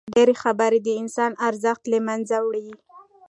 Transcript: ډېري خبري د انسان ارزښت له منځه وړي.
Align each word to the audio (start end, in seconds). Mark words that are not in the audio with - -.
ډېري 0.15 0.35
خبري 0.43 0.79
د 0.83 0.89
انسان 1.01 1.31
ارزښت 1.47 1.83
له 1.91 1.99
منځه 2.07 2.37
وړي. 2.47 2.69